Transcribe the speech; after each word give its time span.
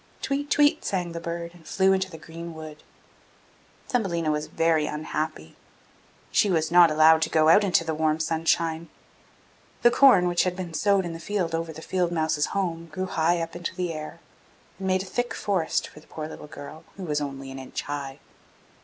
'Tweet, 0.23 0.49
tweet!' 0.49 0.83
sang 0.83 1.11
the 1.11 1.19
bird, 1.19 1.51
and 1.53 1.67
flew 1.67 1.93
into 1.93 2.09
the 2.09 2.17
green 2.17 2.55
wood. 2.55 2.81
Thumbelina 3.87 4.31
was 4.31 4.47
very 4.47 4.87
unhappy. 4.87 5.55
She 6.31 6.49
was 6.49 6.71
not 6.71 6.89
allowed 6.89 7.21
to 7.21 7.29
go 7.29 7.49
out 7.49 7.63
into 7.63 7.83
the 7.83 7.93
warm 7.93 8.19
sunshine. 8.19 8.89
The 9.83 9.91
corn 9.91 10.27
which 10.27 10.41
had 10.43 10.55
been 10.55 10.73
sowed 10.73 11.05
in 11.05 11.13
the 11.13 11.19
field 11.19 11.53
over 11.53 11.71
the 11.71 11.83
field 11.83 12.11
mouse's 12.11 12.47
home 12.47 12.87
grew 12.91 13.03
up 13.03 13.09
high 13.11 13.47
into 13.53 13.75
the 13.75 13.93
air, 13.93 14.19
and 14.79 14.87
made 14.87 15.03
a 15.03 15.05
thick 15.05 15.35
forest 15.35 15.87
for 15.87 15.99
the 15.99 16.07
poor 16.07 16.27
little 16.27 16.47
girl, 16.47 16.83
who 16.97 17.03
was 17.03 17.21
only 17.21 17.51
an 17.51 17.59
inch 17.59 17.83
high. 17.83 18.17